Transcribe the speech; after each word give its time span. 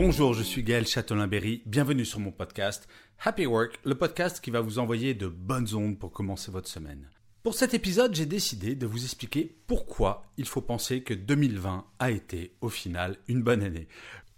Bonjour, 0.00 0.32
je 0.32 0.44
suis 0.44 0.62
Gaël 0.62 0.86
Châtelain-Berry. 0.86 1.60
Bienvenue 1.66 2.04
sur 2.04 2.20
mon 2.20 2.30
podcast 2.30 2.88
Happy 3.18 3.46
Work, 3.46 3.80
le 3.84 3.96
podcast 3.96 4.40
qui 4.40 4.52
va 4.52 4.60
vous 4.60 4.78
envoyer 4.78 5.12
de 5.12 5.26
bonnes 5.26 5.74
ondes 5.74 5.98
pour 5.98 6.12
commencer 6.12 6.52
votre 6.52 6.68
semaine. 6.68 7.10
Pour 7.42 7.54
cet 7.54 7.74
épisode, 7.74 8.14
j'ai 8.14 8.24
décidé 8.24 8.76
de 8.76 8.86
vous 8.86 9.02
expliquer 9.02 9.58
pourquoi 9.66 10.30
il 10.36 10.46
faut 10.46 10.60
penser 10.60 11.02
que 11.02 11.14
2020 11.14 11.84
a 11.98 12.10
été 12.12 12.54
au 12.60 12.68
final 12.68 13.16
une 13.26 13.42
bonne 13.42 13.64
année. 13.64 13.88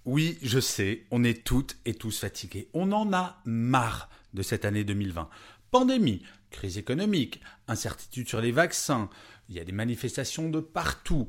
Oui, 0.06 0.38
je 0.40 0.60
sais, 0.60 1.04
on 1.10 1.24
est 1.24 1.44
toutes 1.44 1.76
et 1.84 1.92
tous 1.92 2.20
fatigués. 2.20 2.70
On 2.72 2.90
en 2.92 3.12
a 3.12 3.42
marre 3.44 4.08
de 4.32 4.40
cette 4.40 4.64
année 4.64 4.84
2020. 4.84 5.28
Pandémie, 5.70 6.22
crise 6.50 6.78
économique, 6.78 7.42
incertitude 7.68 8.30
sur 8.30 8.40
les 8.40 8.50
vaccins, 8.50 9.10
il 9.50 9.56
y 9.56 9.60
a 9.60 9.64
des 9.64 9.72
manifestations 9.72 10.48
de 10.48 10.60
partout. 10.60 11.28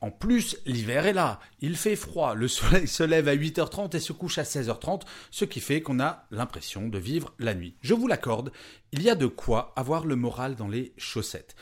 En 0.00 0.12
plus, 0.12 0.56
l'hiver 0.64 1.06
est 1.06 1.12
là, 1.12 1.40
il 1.60 1.76
fait 1.76 1.96
froid, 1.96 2.34
le 2.34 2.46
soleil 2.46 2.86
se 2.86 3.02
lève 3.02 3.26
à 3.26 3.34
8h30 3.34 3.96
et 3.96 4.00
se 4.00 4.12
couche 4.12 4.38
à 4.38 4.44
16h30, 4.44 5.02
ce 5.30 5.44
qui 5.44 5.60
fait 5.60 5.80
qu'on 5.80 5.98
a 5.98 6.26
l'impression 6.30 6.88
de 6.88 6.98
vivre 6.98 7.34
la 7.40 7.54
nuit. 7.54 7.74
Je 7.80 7.94
vous 7.94 8.06
l'accorde, 8.06 8.52
il 8.92 9.02
y 9.02 9.10
a 9.10 9.16
de 9.16 9.26
quoi 9.26 9.72
avoir 9.74 10.06
le 10.06 10.14
moral 10.14 10.54
dans 10.54 10.68
les 10.68 10.92
chaussettes. 10.96 11.56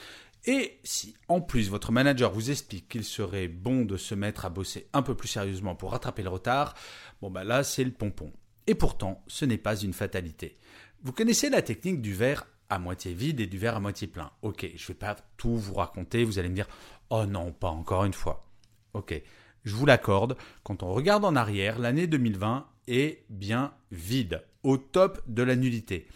Et 0.45 0.79
si 0.85 1.15
en 1.29 1.41
plus 1.41 1.71
votre 1.71 1.91
manager 1.91 2.31
vous 2.31 2.51
explique 2.51 2.89
qu'il 2.89 3.05
serait 3.05 3.49
bon 3.49 3.85
de 3.85 3.97
se 3.97 4.15
mettre 4.15 4.45
à 4.45 4.51
bosser 4.51 4.89
un 4.93 5.03
peu 5.03 5.17
plus 5.17 5.29
sérieusement 5.29 5.75
pour 5.75 5.91
rattraper 5.91 6.23
le 6.23 6.29
retard, 6.29 6.75
bon 7.21 7.31
bah 7.31 7.43
là 7.43 7.65
c'est 7.65 7.85
le 7.85 7.91
pompon. 7.91 8.33
Et 8.69 8.75
pourtant, 8.75 9.25
ce 9.27 9.45
n'est 9.45 9.59
pas 9.59 9.77
une 9.77 9.93
fatalité. 9.93 10.59
Vous 11.03 11.13
connaissez 11.13 11.51
la 11.51 11.63
technique 11.63 12.01
du 12.01 12.15
verre 12.15 12.47
à 12.69 12.79
moitié 12.79 13.15
vide 13.15 13.41
et 13.41 13.47
du 13.47 13.59
verre 13.59 13.77
à 13.77 13.81
moitié 13.81 14.07
plein. 14.07 14.31
Ok, 14.43 14.69
je 14.75 14.83
ne 14.83 14.89
vais 14.89 14.95
pas 14.95 15.17
tout 15.37 15.57
vous 15.57 15.75
raconter, 15.75 16.25
vous 16.25 16.39
allez 16.39 16.49
me 16.49 16.55
dire 16.55 16.69
Oh 17.11 17.27
non, 17.27 17.53
pas 17.53 17.69
encore 17.69 18.05
une 18.05 18.13
fois. 18.13 18.47
Ok, 18.95 19.21
je 19.65 19.75
vous 19.75 19.87
l'accorde, 19.87 20.37
quand 20.63 20.83
on 20.83 20.93
regarde 20.93 21.25
en 21.25 21.37
arrière, 21.37 21.79
l'année 21.79 22.07
2020 22.07 22.67
est 22.89 23.25
bien 23.29 23.73
vide, 23.91 24.43
au 24.63 24.77
top 24.77 25.21
de 25.27 25.43
la 25.43 25.57
nullité. 25.57 26.07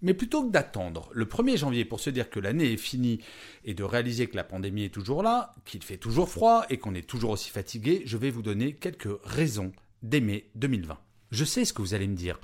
Mais 0.00 0.14
plutôt 0.14 0.46
que 0.46 0.52
d'attendre 0.52 1.10
le 1.12 1.24
1er 1.24 1.56
janvier 1.56 1.84
pour 1.84 2.00
se 2.00 2.10
dire 2.10 2.30
que 2.30 2.38
l'année 2.38 2.72
est 2.72 2.76
finie 2.76 3.20
et 3.64 3.74
de 3.74 3.82
réaliser 3.82 4.28
que 4.28 4.36
la 4.36 4.44
pandémie 4.44 4.84
est 4.84 4.94
toujours 4.94 5.22
là, 5.22 5.56
qu'il 5.64 5.82
fait 5.82 5.96
toujours 5.96 6.28
froid 6.28 6.64
et 6.70 6.78
qu'on 6.78 6.94
est 6.94 7.08
toujours 7.08 7.30
aussi 7.30 7.50
fatigué, 7.50 8.02
je 8.04 8.16
vais 8.16 8.30
vous 8.30 8.42
donner 8.42 8.74
quelques 8.74 9.18
raisons 9.24 9.72
d'aimer 10.02 10.50
2020. 10.54 10.98
Je 11.32 11.44
sais 11.44 11.64
ce 11.64 11.72
que 11.72 11.82
vous 11.82 11.94
allez 11.94 12.06
me 12.06 12.14
dire. 12.14 12.38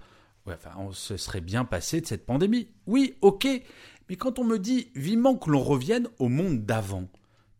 Enfin, 0.46 0.72
on 0.78 0.92
se 0.92 1.16
serait 1.16 1.40
bien 1.40 1.64
passé 1.64 2.00
de 2.00 2.06
cette 2.06 2.26
pandémie. 2.26 2.68
Oui, 2.86 3.14
ok. 3.22 3.46
Mais 4.08 4.16
quand 4.16 4.38
on 4.38 4.44
me 4.44 4.58
dit 4.58 4.90
vivement 4.94 5.36
que 5.36 5.50
l'on 5.50 5.62
revienne 5.62 6.08
au 6.18 6.28
monde 6.28 6.66
d'avant, 6.66 7.08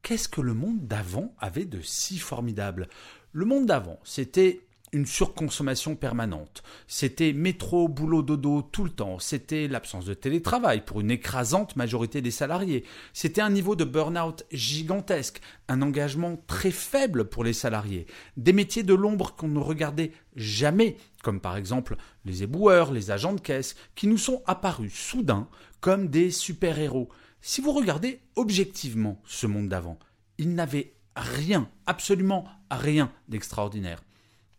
qu'est-ce 0.03 0.29
que 0.29 0.43
le 0.43 0.55
monde 0.55 0.87
d'avant 0.87 1.35
avait 1.39 1.65
de 1.65 1.81
si 1.81 2.19
formidable? 2.19 2.89
Le 3.33 3.47
monde 3.47 3.67
d'avant, 3.67 3.99
c'était 4.05 4.61
une 4.95 5.07
surconsommation 5.07 5.97
permanente. 5.97 6.63
C'était 6.87 7.33
métro, 7.33 7.89
boulot, 7.89 8.23
dodo 8.23 8.63
tout 8.63 8.85
le 8.85 8.91
temps. 8.91 9.19
C'était 9.19 9.67
l'absence 9.67 10.05
de 10.05 10.15
télétravail 10.15 10.85
pour 10.85 11.01
une 11.01 11.11
écrasante 11.11 11.75
majorité 11.75 12.21
des 12.21 12.31
salariés. 12.31 12.85
C'était 13.13 13.41
un 13.41 13.51
niveau 13.51 13.75
de 13.75 13.85
burn-out 13.85 14.45
gigantesque, 14.53 15.41
un 15.69 15.83
engagement 15.83 16.41
très 16.47 16.71
faible 16.71 17.25
pour 17.25 17.43
les 17.43 17.53
salariés. 17.53 18.07
Des 18.37 18.53
métiers 18.53 18.85
de 18.85 18.95
l'ombre 18.95 19.35
qu'on 19.35 19.49
ne 19.49 19.59
regardait 19.59 20.13
jamais, 20.37 20.97
comme 21.25 21.41
par 21.41 21.57
exemple 21.57 21.97
les 22.25 22.45
éboueurs, 22.45 22.93
les 22.93 23.11
agents 23.11 23.33
de 23.33 23.41
caisse, 23.41 23.75
qui 23.97 24.07
nous 24.07 24.19
sont 24.19 24.43
apparus 24.47 24.95
soudain 24.95 25.49
comme 25.81 26.09
des 26.09 26.31
super-héros. 26.31 27.09
Si 27.41 27.61
vous 27.61 27.73
regardez 27.73 28.21
objectivement 28.37 29.21
ce 29.25 29.47
monde 29.47 29.69
d'avant, 29.69 29.99
il 30.39 30.55
n'avait 30.55 30.95
rien, 31.17 31.69
absolument 31.87 32.45
rien 32.71 33.11
d'extraordinaire. 33.29 34.03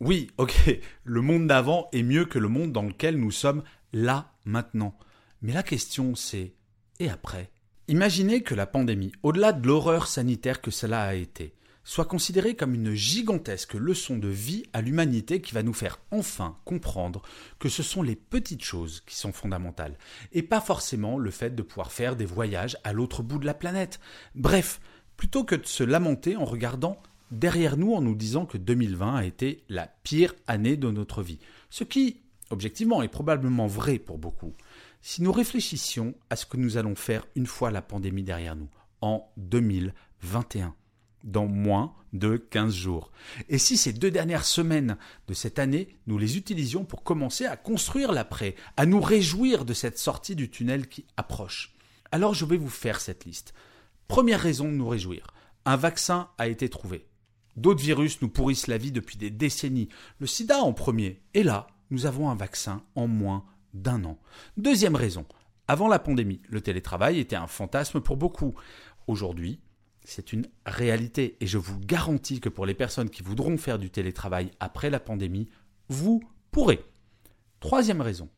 Oui, 0.01 0.29
ok, 0.37 0.79
le 1.03 1.21
monde 1.21 1.47
d'avant 1.47 1.87
est 1.93 2.03
mieux 2.03 2.25
que 2.25 2.39
le 2.39 2.49
monde 2.49 2.73
dans 2.73 2.83
lequel 2.83 3.17
nous 3.17 3.31
sommes 3.31 3.63
là 3.93 4.33
maintenant. 4.43 4.97
Mais 5.41 5.53
la 5.53 5.63
question 5.63 6.15
c'est 6.15 6.53
et 6.99 7.09
après? 7.09 7.49
Imaginez 7.87 8.41
que 8.41 8.55
la 8.55 8.65
pandémie, 8.65 9.11
au-delà 9.21 9.51
de 9.51 9.67
l'horreur 9.67 10.07
sanitaire 10.07 10.61
que 10.61 10.71
cela 10.71 11.03
a 11.03 11.13
été, 11.13 11.54
soit 11.85 12.05
considérée 12.05 12.55
comme 12.55 12.73
une 12.73 12.93
gigantesque 12.93 13.75
leçon 13.75 14.17
de 14.17 14.27
vie 14.27 14.63
à 14.73 14.81
l'humanité 14.81 15.39
qui 15.39 15.53
va 15.53 15.63
nous 15.63 15.73
faire 15.73 15.99
enfin 16.11 16.57
comprendre 16.65 17.21
que 17.59 17.69
ce 17.69 17.83
sont 17.83 18.01
les 18.01 18.15
petites 18.15 18.63
choses 18.63 19.01
qui 19.05 19.15
sont 19.15 19.31
fondamentales, 19.31 19.97
et 20.33 20.41
pas 20.41 20.59
forcément 20.59 21.17
le 21.17 21.31
fait 21.31 21.55
de 21.55 21.61
pouvoir 21.61 21.91
faire 21.91 22.15
des 22.17 22.25
voyages 22.25 22.75
à 22.83 22.91
l'autre 22.91 23.23
bout 23.23 23.37
de 23.37 23.45
la 23.45 23.53
planète. 23.53 23.99
Bref, 24.33 24.81
plutôt 25.15 25.43
que 25.43 25.55
de 25.55 25.65
se 25.65 25.83
lamenter 25.83 26.35
en 26.35 26.43
regardant 26.43 27.01
derrière 27.31 27.77
nous 27.77 27.93
en 27.93 28.01
nous 28.01 28.15
disant 28.15 28.45
que 28.45 28.57
2020 28.57 29.15
a 29.15 29.25
été 29.25 29.63
la 29.69 29.87
pire 30.03 30.33
année 30.47 30.77
de 30.77 30.89
notre 30.89 31.21
vie. 31.21 31.39
Ce 31.69 31.83
qui, 31.83 32.21
objectivement, 32.49 33.03
est 33.03 33.07
probablement 33.07 33.67
vrai 33.67 33.99
pour 33.99 34.17
beaucoup. 34.17 34.53
Si 35.01 35.21
nous 35.21 35.31
réfléchissions 35.31 36.15
à 36.31 36.35
ce 36.35 36.47
que 36.47 36.57
nous 36.57 36.77
allons 36.77 36.95
faire 36.95 37.27
une 37.35 37.45
fois 37.45 37.69
la 37.69 37.83
pandémie 37.83 38.23
derrière 38.23 38.55
nous, 38.55 38.69
en 39.01 39.29
2021, 39.37 40.73
dans 41.25 41.47
moins 41.47 41.93
de 42.13 42.37
15 42.37 42.73
jours. 42.73 43.11
Et 43.49 43.57
si 43.57 43.75
ces 43.75 43.91
deux 43.91 44.11
dernières 44.11 44.45
semaines 44.45 44.97
de 45.27 45.33
cette 45.33 45.59
année, 45.59 45.97
nous 46.07 46.17
les 46.17 46.37
utilisions 46.37 46.85
pour 46.85 47.03
commencer 47.03 47.45
à 47.45 47.57
construire 47.57 48.13
l'après, 48.13 48.55
à 48.77 48.85
nous 48.85 49.01
réjouir 49.01 49.65
de 49.65 49.73
cette 49.73 49.99
sortie 49.99 50.35
du 50.35 50.49
tunnel 50.49 50.87
qui 50.87 51.05
approche? 51.17 51.75
Alors 52.11 52.33
je 52.33 52.45
vais 52.45 52.57
vous 52.57 52.69
faire 52.69 53.01
cette 53.01 53.25
liste. 53.25 53.53
Première 54.07 54.39
raison 54.39 54.65
de 54.65 54.75
nous 54.77 54.87
réjouir. 54.87 55.27
Un 55.65 55.75
vaccin 55.75 56.29
a 56.37 56.47
été 56.47 56.69
trouvé. 56.69 57.07
D'autres 57.57 57.83
virus 57.83 58.21
nous 58.21 58.29
pourrissent 58.29 58.67
la 58.67 58.77
vie 58.77 58.91
depuis 58.91 59.17
des 59.17 59.31
décennies. 59.31 59.89
Le 60.19 60.27
sida 60.27 60.59
en 60.59 60.73
premier. 60.73 61.21
Et 61.33 61.43
là, 61.43 61.67
nous 61.89 62.05
avons 62.05 62.29
un 62.29 62.35
vaccin 62.35 62.83
en 62.95 63.07
moins 63.07 63.45
d'un 63.73 64.03
an. 64.03 64.19
Deuxième 64.57 64.95
raison. 64.95 65.25
Avant 65.67 65.87
la 65.87 65.99
pandémie, 65.99 66.41
le 66.49 66.61
télétravail 66.61 67.19
était 67.19 67.35
un 67.35 67.47
fantasme 67.47 67.99
pour 67.99 68.17
beaucoup. 68.17 68.53
Aujourd'hui, 69.07 69.59
c'est 70.05 70.33
une 70.33 70.47
réalité. 70.65 71.35
Et 71.41 71.47
je 71.47 71.57
vous 71.57 71.79
garantis 71.79 72.39
que 72.39 72.49
pour 72.49 72.65
les 72.65 72.73
personnes 72.73 73.09
qui 73.09 73.23
voudront 73.23 73.57
faire 73.57 73.79
du 73.79 73.89
télétravail 73.89 74.51
après 74.59 74.89
la 74.89 74.99
pandémie, 74.99 75.49
vous 75.89 76.23
pourrez. 76.51 76.83
Troisième 77.59 78.01
raison. 78.01 78.29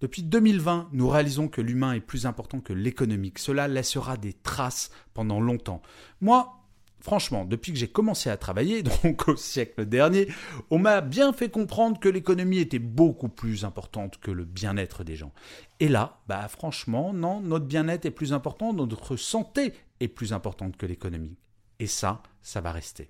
Depuis 0.00 0.22
2020, 0.22 0.90
nous 0.92 1.08
réalisons 1.08 1.48
que 1.48 1.62
l'humain 1.62 1.94
est 1.94 2.00
plus 2.00 2.26
important 2.26 2.60
que 2.60 2.74
l'économique. 2.74 3.38
Cela 3.38 3.66
laissera 3.66 4.18
des 4.18 4.34
traces 4.34 4.90
pendant 5.14 5.40
longtemps. 5.40 5.80
Moi, 6.20 6.65
Franchement, 7.06 7.44
depuis 7.44 7.72
que 7.72 7.78
j'ai 7.78 7.86
commencé 7.86 8.30
à 8.30 8.36
travailler, 8.36 8.82
donc 9.04 9.28
au 9.28 9.36
siècle 9.36 9.86
dernier, 9.86 10.26
on 10.70 10.80
m'a 10.80 11.00
bien 11.00 11.32
fait 11.32 11.48
comprendre 11.48 12.00
que 12.00 12.08
l'économie 12.08 12.58
était 12.58 12.80
beaucoup 12.80 13.28
plus 13.28 13.64
importante 13.64 14.18
que 14.18 14.32
le 14.32 14.44
bien-être 14.44 15.04
des 15.04 15.14
gens. 15.14 15.32
Et 15.78 15.86
là, 15.86 16.18
bah 16.26 16.48
franchement, 16.48 17.12
non, 17.12 17.40
notre 17.40 17.66
bien-être 17.66 18.06
est 18.06 18.10
plus 18.10 18.32
important, 18.32 18.72
notre 18.72 19.14
santé 19.14 19.72
est 20.00 20.08
plus 20.08 20.32
importante 20.32 20.76
que 20.76 20.84
l'économie. 20.84 21.36
Et 21.78 21.86
ça, 21.86 22.24
ça 22.42 22.60
va 22.60 22.72
rester. 22.72 23.08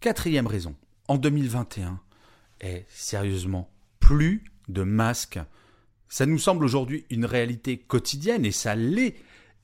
Quatrième 0.00 0.48
raison, 0.48 0.74
en 1.06 1.16
2021, 1.16 2.00
est 2.58 2.84
sérieusement 2.88 3.70
plus 4.00 4.42
de 4.68 4.82
masques. 4.82 5.38
Ça 6.08 6.26
nous 6.26 6.40
semble 6.40 6.64
aujourd'hui 6.64 7.04
une 7.10 7.26
réalité 7.26 7.78
quotidienne 7.78 8.44
et 8.44 8.50
ça 8.50 8.74
l'est. 8.74 9.14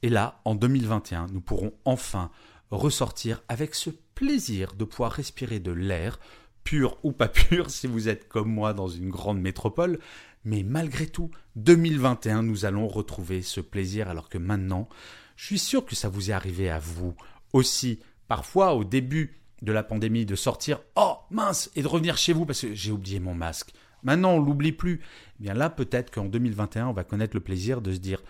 Et 0.02 0.08
là, 0.08 0.40
en 0.44 0.54
2021, 0.54 1.26
nous 1.32 1.40
pourrons 1.40 1.72
enfin 1.84 2.30
ressortir 2.76 3.42
avec 3.48 3.74
ce 3.74 3.90
plaisir 4.14 4.74
de 4.74 4.84
pouvoir 4.84 5.12
respirer 5.12 5.60
de 5.60 5.72
l'air, 5.72 6.18
pur 6.64 6.96
ou 7.02 7.12
pas 7.12 7.28
pur 7.28 7.70
si 7.70 7.86
vous 7.86 8.08
êtes 8.08 8.28
comme 8.28 8.52
moi 8.52 8.72
dans 8.72 8.88
une 8.88 9.10
grande 9.10 9.40
métropole, 9.40 9.98
mais 10.44 10.62
malgré 10.62 11.06
tout, 11.06 11.30
2021, 11.56 12.42
nous 12.42 12.64
allons 12.64 12.88
retrouver 12.88 13.42
ce 13.42 13.60
plaisir 13.60 14.08
alors 14.08 14.28
que 14.28 14.38
maintenant, 14.38 14.88
je 15.36 15.46
suis 15.46 15.58
sûr 15.58 15.84
que 15.84 15.94
ça 15.94 16.08
vous 16.08 16.30
est 16.30 16.34
arrivé 16.34 16.68
à 16.68 16.78
vous 16.78 17.14
aussi, 17.52 18.00
parfois 18.26 18.74
au 18.74 18.84
début 18.84 19.38
de 19.62 19.72
la 19.72 19.82
pandémie, 19.82 20.26
de 20.26 20.34
sortir 20.34 20.80
oh 20.96 21.16
mince 21.30 21.70
et 21.76 21.82
de 21.82 21.86
revenir 21.86 22.16
chez 22.16 22.32
vous 22.32 22.44
parce 22.44 22.62
que 22.62 22.74
j'ai 22.74 22.90
oublié 22.90 23.20
mon 23.20 23.34
masque. 23.34 23.72
Maintenant, 24.02 24.32
on 24.32 24.40
l'oublie 24.40 24.72
plus. 24.72 25.00
Eh 25.38 25.44
bien 25.44 25.54
là, 25.54 25.70
peut-être 25.70 26.10
qu'en 26.10 26.24
2021, 26.24 26.88
on 26.88 26.92
va 26.92 27.04
connaître 27.04 27.36
le 27.36 27.40
plaisir 27.40 27.80
de 27.80 27.92
se 27.92 27.98
dire 27.98 28.22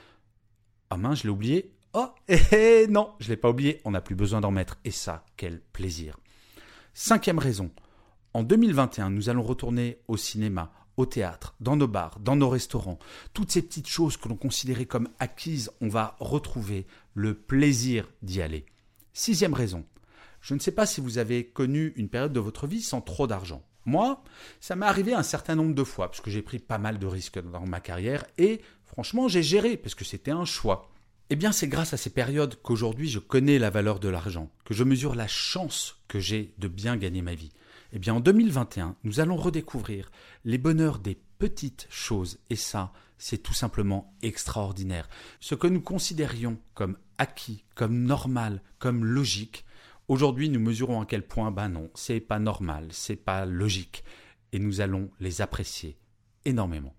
Ah 0.90 0.98
mince, 0.98 1.20
je 1.20 1.24
l'ai 1.24 1.30
oublié. 1.30 1.72
Oh, 1.94 2.08
eh, 2.26 2.38
eh, 2.52 2.86
non, 2.88 3.12
je 3.20 3.28
l'ai 3.28 3.36
pas 3.36 3.50
oublié, 3.50 3.82
on 3.84 3.90
n'a 3.90 4.00
plus 4.00 4.14
besoin 4.14 4.40
d'en 4.40 4.50
mettre. 4.50 4.78
Et 4.84 4.90
ça, 4.90 5.26
quel 5.36 5.60
plaisir. 5.60 6.18
Cinquième 6.94 7.38
raison. 7.38 7.70
En 8.32 8.42
2021, 8.42 9.10
nous 9.10 9.28
allons 9.28 9.42
retourner 9.42 9.98
au 10.08 10.16
cinéma, 10.16 10.72
au 10.96 11.04
théâtre, 11.04 11.54
dans 11.60 11.76
nos 11.76 11.88
bars, 11.88 12.18
dans 12.18 12.34
nos 12.34 12.48
restaurants. 12.48 12.98
Toutes 13.34 13.52
ces 13.52 13.60
petites 13.60 13.88
choses 13.88 14.16
que 14.16 14.28
l'on 14.28 14.36
considérait 14.36 14.86
comme 14.86 15.10
acquises, 15.18 15.70
on 15.82 15.88
va 15.88 16.16
retrouver 16.18 16.86
le 17.12 17.34
plaisir 17.34 18.08
d'y 18.22 18.40
aller. 18.40 18.64
Sixième 19.12 19.52
raison. 19.52 19.84
Je 20.40 20.54
ne 20.54 20.60
sais 20.60 20.72
pas 20.72 20.86
si 20.86 21.02
vous 21.02 21.18
avez 21.18 21.44
connu 21.44 21.92
une 21.96 22.08
période 22.08 22.32
de 22.32 22.40
votre 22.40 22.66
vie 22.66 22.82
sans 22.82 23.02
trop 23.02 23.26
d'argent. 23.26 23.62
Moi, 23.84 24.22
ça 24.60 24.76
m'est 24.76 24.86
arrivé 24.86 25.12
un 25.12 25.22
certain 25.22 25.56
nombre 25.56 25.74
de 25.74 25.84
fois, 25.84 26.08
parce 26.08 26.22
que 26.22 26.30
j'ai 26.30 26.42
pris 26.42 26.58
pas 26.58 26.78
mal 26.78 26.98
de 26.98 27.06
risques 27.06 27.38
dans 27.38 27.66
ma 27.66 27.80
carrière, 27.80 28.24
et 28.38 28.62
franchement, 28.86 29.28
j'ai 29.28 29.42
géré, 29.42 29.76
parce 29.76 29.94
que 29.94 30.06
c'était 30.06 30.30
un 30.30 30.46
choix. 30.46 30.91
Eh 31.30 31.36
bien, 31.36 31.52
c'est 31.52 31.68
grâce 31.68 31.94
à 31.94 31.96
ces 31.96 32.10
périodes 32.10 32.60
qu'aujourd'hui 32.62 33.08
je 33.08 33.18
connais 33.18 33.58
la 33.58 33.70
valeur 33.70 34.00
de 34.00 34.08
l'argent, 34.08 34.50
que 34.64 34.74
je 34.74 34.84
mesure 34.84 35.14
la 35.14 35.28
chance 35.28 35.96
que 36.08 36.20
j'ai 36.20 36.54
de 36.58 36.68
bien 36.68 36.96
gagner 36.96 37.22
ma 37.22 37.34
vie. 37.34 37.52
Eh 37.92 37.98
bien, 37.98 38.14
en 38.14 38.20
2021, 38.20 38.96
nous 39.04 39.20
allons 39.20 39.36
redécouvrir 39.36 40.10
les 40.44 40.58
bonheurs 40.58 40.98
des 40.98 41.18
petites 41.38 41.86
choses, 41.90 42.38
et 42.50 42.56
ça, 42.56 42.92
c'est 43.18 43.42
tout 43.42 43.54
simplement 43.54 44.14
extraordinaire. 44.22 45.08
Ce 45.40 45.54
que 45.54 45.66
nous 45.66 45.80
considérions 45.80 46.58
comme 46.74 46.96
acquis, 47.18 47.64
comme 47.74 48.02
normal, 48.02 48.62
comme 48.78 49.04
logique, 49.04 49.64
aujourd'hui 50.08 50.48
nous 50.48 50.60
mesurons 50.60 51.00
à 51.00 51.06
quel 51.06 51.26
point, 51.26 51.50
ben 51.50 51.68
non, 51.68 51.90
c'est 51.94 52.20
pas 52.20 52.38
normal, 52.38 52.88
c'est 52.90 53.16
pas 53.16 53.46
logique, 53.46 54.04
et 54.52 54.58
nous 54.58 54.80
allons 54.80 55.10
les 55.20 55.40
apprécier 55.40 55.96
énormément. 56.44 56.94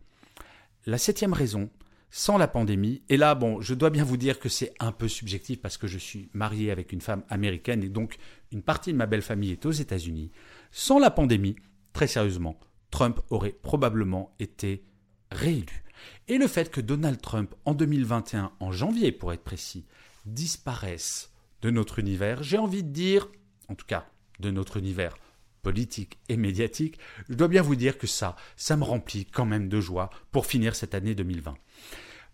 La 0.85 0.97
septième 0.97 1.33
raison, 1.33 1.69
sans 2.15 2.37
la 2.37 2.47
pandémie. 2.47 3.01
Et 3.09 3.17
là, 3.17 3.33
bon, 3.33 3.59
je 3.59 3.73
dois 3.73 3.89
bien 3.89 4.03
vous 4.03 4.17
dire 4.17 4.39
que 4.39 4.47
c'est 4.47 4.71
un 4.79 4.91
peu 4.91 5.07
subjectif 5.07 5.59
parce 5.59 5.79
que 5.79 5.87
je 5.87 5.97
suis 5.97 6.29
marié 6.33 6.69
avec 6.69 6.91
une 6.91 7.01
femme 7.01 7.23
américaine 7.27 7.83
et 7.83 7.89
donc 7.89 8.17
une 8.51 8.61
partie 8.61 8.93
de 8.93 8.97
ma 8.97 9.07
belle 9.07 9.23
famille 9.23 9.51
est 9.51 9.65
aux 9.65 9.71
États-Unis. 9.71 10.29
Sans 10.69 10.99
la 10.99 11.09
pandémie, 11.09 11.55
très 11.91 12.05
sérieusement, 12.05 12.59
Trump 12.91 13.19
aurait 13.31 13.49
probablement 13.63 14.35
été 14.37 14.83
réélu. 15.31 15.83
Et 16.27 16.37
le 16.37 16.45
fait 16.45 16.69
que 16.69 16.81
Donald 16.81 17.19
Trump, 17.19 17.55
en 17.65 17.73
2021, 17.73 18.51
en 18.59 18.71
janvier 18.71 19.11
pour 19.11 19.33
être 19.33 19.43
précis, 19.43 19.87
disparaisse 20.27 21.31
de 21.63 21.71
notre 21.71 21.97
univers, 21.97 22.43
j'ai 22.43 22.59
envie 22.59 22.83
de 22.83 22.91
dire, 22.91 23.27
en 23.69 23.73
tout 23.73 23.87
cas 23.87 24.05
de 24.39 24.51
notre 24.51 24.77
univers 24.77 25.15
politique 25.63 26.19
et 26.29 26.37
médiatique, 26.37 26.99
je 27.27 27.33
dois 27.33 27.47
bien 27.47 27.63
vous 27.63 27.75
dire 27.75 27.97
que 27.97 28.05
ça, 28.05 28.35
ça 28.55 28.77
me 28.77 28.83
remplit 28.83 29.25
quand 29.25 29.45
même 29.45 29.69
de 29.69 29.81
joie 29.81 30.11
pour 30.31 30.45
finir 30.45 30.75
cette 30.75 30.93
année 30.93 31.15
2020. 31.15 31.55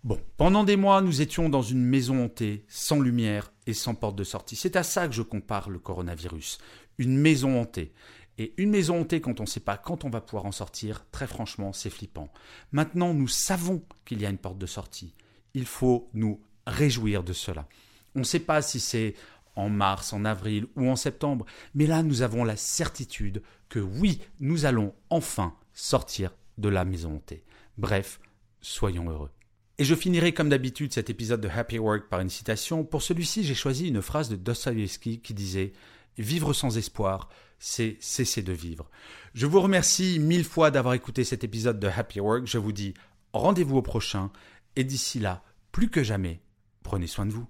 Bon, 0.04 0.20
pendant 0.38 0.64
des 0.64 0.78
mois, 0.78 1.02
nous 1.02 1.22
étions 1.22 1.50
dans 1.50 1.62
une 1.62 1.84
maison 1.84 2.24
hantée, 2.24 2.66
sans 2.68 3.00
lumière 3.00 3.52
et 3.68 3.74
sans 3.74 3.96
porte 3.96 4.16
de 4.16 4.24
sortie. 4.24 4.56
C'est 4.56 4.76
à 4.76 4.84
ça 4.84 5.08
que 5.08 5.14
je 5.14 5.22
compare 5.22 5.70
le 5.70 5.80
coronavirus. 5.80 6.58
Une 6.98 7.18
maison 7.18 7.60
hantée. 7.60 7.94
Et 8.38 8.54
une 8.56 8.70
maison 8.70 9.02
hantée, 9.02 9.20
quand 9.20 9.42
on 9.42 9.44
ne 9.44 9.50
sait 9.50 9.60
pas 9.60 9.78
quand 9.78 10.06
on 10.06 10.10
va 10.10 10.22
pouvoir 10.22 10.46
en 10.46 10.54
sortir, 10.54 11.06
très 11.12 11.28
franchement, 11.28 11.74
c'est 11.74 11.90
flippant. 11.90 12.31
Maintenant, 12.72 13.14
nous 13.14 13.28
savons 13.28 13.84
qu'il 14.06 14.22
y 14.22 14.26
a 14.26 14.30
une 14.30 14.38
porte 14.38 14.58
de 14.58 14.66
sortie. 14.66 15.14
Il 15.54 15.66
faut 15.66 16.10
nous 16.14 16.40
réjouir 16.66 17.24
de 17.24 17.34
cela. 17.34 17.68
On 18.16 18.20
ne 18.20 18.24
sait 18.24 18.40
pas 18.40 18.62
si 18.62 18.80
c'est 18.80 19.16
en 19.56 19.69
mars, 19.69 20.13
en 20.13 20.25
avril 20.25 20.68
ou 20.75 20.90
en 20.90 20.96
septembre, 20.96 21.46
mais 21.75 21.86
là, 21.86 22.04
nous 22.04 22.22
avons 22.22 22.44
la 22.44 22.56
certitude 22.56 23.42
que 23.68 23.80
oui, 23.80 24.22
nous 24.40 24.66
allons 24.66 24.94
enfin 25.10 25.56
sortir 25.74 26.31
de 26.57 26.69
la 26.69 26.86
maison 26.86 27.16
hantée. 27.16 27.44
Bref, 27.78 28.19
soyons 28.62 29.10
heureux. 29.10 29.31
Et 29.78 29.86
je 29.86 29.96
finirai 29.96 30.34
comme 30.34 30.50
d'habitude 30.50 30.92
cet 30.92 31.10
épisode 31.10 31.40
de 31.40 31.48
Happy 31.48 31.80
Work 31.80 32.10
par 32.10 32.19
une 32.19 32.30
citation. 32.30 32.84
Pour 32.84 33.01
celui-ci, 33.01 33.44
j'ai 33.44 33.56
choisi 33.56 33.88
une 33.88 34.01
phrase 34.01 34.30
de 34.30 34.36
Dostoevsky 34.36 35.22
qui 35.22 35.34
disait 35.34 35.72
Vivre 36.18 36.52
sans 36.52 36.78
espoir, 36.78 37.30
c'est 37.60 37.98
cesser 38.02 38.42
de 38.42 38.52
vivre. 38.52 38.90
Je 39.34 39.45
vous 39.45 39.62
remercie 39.62 40.19
mille 40.19 40.44
fois 40.44 40.69
d'avoir 40.69 40.95
écouté 40.95 41.24
cet 41.24 41.45
épisode 41.45 41.80
de 41.80 41.88
Happy 41.88 42.19
Work. 42.19 42.45
Je 42.45 42.57
vous 42.57 42.74
dis 42.74 42.94
rendez-vous 43.31 43.78
au 43.78 43.81
prochain. 43.81 44.31
Et 44.75 44.84
d'ici 44.84 45.19
là, 45.19 45.44
plus 45.72 45.90
que 45.90 46.04
jamais, 46.04 46.42
prenez 46.84 47.07
soin 47.07 47.25
de 47.25 47.31
vous. 47.31 47.48